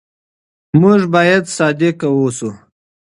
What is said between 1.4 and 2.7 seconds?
صادق اوسو.